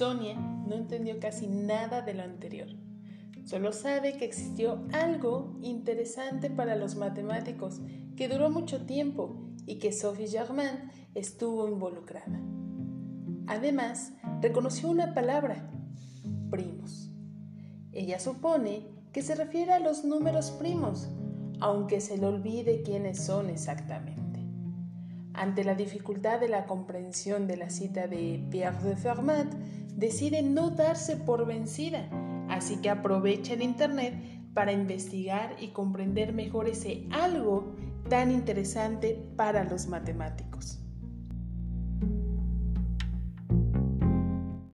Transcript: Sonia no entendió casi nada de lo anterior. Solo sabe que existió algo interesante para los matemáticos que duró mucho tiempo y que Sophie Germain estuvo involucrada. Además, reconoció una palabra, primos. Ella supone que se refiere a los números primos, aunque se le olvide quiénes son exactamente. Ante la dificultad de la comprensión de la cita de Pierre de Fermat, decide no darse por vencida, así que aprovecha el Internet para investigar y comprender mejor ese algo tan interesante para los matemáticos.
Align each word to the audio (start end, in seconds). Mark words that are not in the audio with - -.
Sonia 0.00 0.34
no 0.34 0.76
entendió 0.76 1.20
casi 1.20 1.46
nada 1.46 2.00
de 2.00 2.14
lo 2.14 2.22
anterior. 2.22 2.68
Solo 3.44 3.70
sabe 3.70 4.16
que 4.16 4.24
existió 4.24 4.82
algo 4.94 5.58
interesante 5.60 6.48
para 6.48 6.74
los 6.74 6.96
matemáticos 6.96 7.82
que 8.16 8.26
duró 8.26 8.48
mucho 8.48 8.86
tiempo 8.86 9.36
y 9.66 9.78
que 9.78 9.92
Sophie 9.92 10.26
Germain 10.26 10.90
estuvo 11.14 11.68
involucrada. 11.68 12.40
Además, 13.46 14.14
reconoció 14.40 14.88
una 14.88 15.12
palabra, 15.12 15.68
primos. 16.50 17.10
Ella 17.92 18.18
supone 18.20 18.86
que 19.12 19.20
se 19.20 19.34
refiere 19.34 19.74
a 19.74 19.80
los 19.80 20.06
números 20.06 20.50
primos, 20.52 21.10
aunque 21.60 22.00
se 22.00 22.16
le 22.16 22.24
olvide 22.24 22.80
quiénes 22.80 23.22
son 23.22 23.50
exactamente. 23.50 24.40
Ante 25.34 25.62
la 25.62 25.74
dificultad 25.74 26.40
de 26.40 26.48
la 26.48 26.64
comprensión 26.64 27.46
de 27.46 27.58
la 27.58 27.68
cita 27.68 28.06
de 28.06 28.42
Pierre 28.50 28.82
de 28.82 28.96
Fermat, 28.96 29.52
decide 29.96 30.42
no 30.42 30.70
darse 30.70 31.16
por 31.16 31.46
vencida, 31.46 32.08
así 32.48 32.76
que 32.76 32.90
aprovecha 32.90 33.54
el 33.54 33.62
Internet 33.62 34.14
para 34.54 34.72
investigar 34.72 35.56
y 35.60 35.68
comprender 35.68 36.32
mejor 36.32 36.68
ese 36.68 37.06
algo 37.10 37.76
tan 38.08 38.30
interesante 38.30 39.22
para 39.36 39.64
los 39.64 39.86
matemáticos. 39.86 40.79